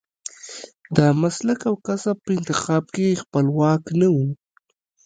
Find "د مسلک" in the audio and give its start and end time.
0.97-1.59